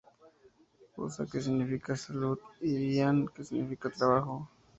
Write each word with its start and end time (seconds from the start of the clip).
Osa 1.05 1.21
que 1.31 1.39
significa 1.45 1.91
salud 1.95 2.39
y 2.71 2.73
lan 2.97 3.17
que 3.33 3.43
significa 3.45 3.91
trabajo. 3.99 4.35